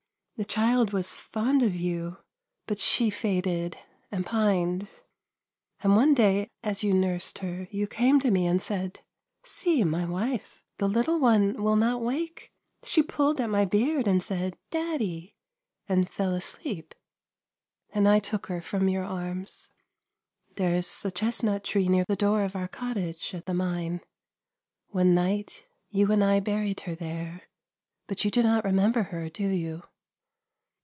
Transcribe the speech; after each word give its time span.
The 0.37 0.45
child 0.45 0.91
was 0.91 1.13
fond 1.13 1.61
of 1.61 1.75
you, 1.75 2.17
but 2.65 2.79
she 2.79 3.11
faded 3.11 3.77
and 4.11 4.25
pined, 4.25 4.89
and 5.81 5.95
one 5.95 6.15
day 6.15 6.47
as 6.63 6.81
you 6.81 6.95
nursed 6.95 7.37
her 7.45 7.67
you 7.69 7.85
came 7.85 8.19
to 8.21 8.31
me 8.31 8.47
and 8.47 8.59
said,' 8.59 9.01
See, 9.43 9.83
my 9.83 10.03
wife, 10.03 10.63
the 10.79 10.87
little 10.89 11.19
one 11.19 11.61
will 11.61 11.75
not 11.75 12.01
wake. 12.01 12.51
She 12.83 13.03
pulled 13.03 13.39
at 13.39 13.51
my 13.51 13.65
beard 13.65 14.07
and 14.07 14.23
said" 14.23 14.57
Daddy," 14.71 15.35
and 15.87 16.09
fell 16.09 16.33
asleep.' 16.33 16.95
And 17.91 18.09
I 18.09 18.17
took 18.17 18.47
her 18.47 18.61
from 18.61 18.89
your 18.89 19.03
arms... 19.05 19.69
There 20.55 20.73
is 20.75 21.05
a 21.05 21.11
chestnut 21.11 21.61
iree 21.65 21.87
near 21.87 22.05
the 22.07 22.15
door 22.15 22.43
of 22.45 22.55
our 22.55 22.67
cottage 22.67 23.35
at 23.35 23.45
the 23.45 23.53
mine. 23.53 24.01
One 24.87 25.13
night 25.13 25.67
you 25.91 26.11
and 26.11 26.23
I 26.23 26.39
buried 26.39 26.79
her 26.79 26.95
there; 26.95 27.43
but 28.07 28.25
you 28.25 28.31
do 28.31 28.41
not 28.41 28.63
remember 28.65 29.03
her, 29.03 29.29
do 29.29 29.47
you? 29.47 29.83